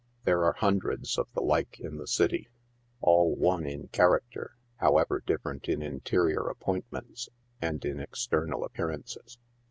There 0.23 0.43
are 0.45 0.53
hundreds 0.53 1.19
of 1.19 1.27
the 1.35 1.43
like 1.43 1.79
in 1.79 1.97
the 1.97 2.07
city—all 2.07 3.35
one 3.35 3.67
in 3.67 3.89
charac 3.89 4.21
ter, 4.33 4.55
however 4.77 5.21
different 5.23 5.69
in 5.69 5.83
interior 5.83 6.47
appointments 6.49 7.29
and 7.61 7.85
in 7.85 7.99
external 7.99 8.65
ap 8.65 8.73
pearances. 8.73 9.37